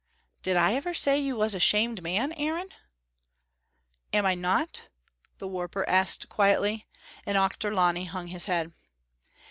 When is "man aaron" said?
2.01-2.69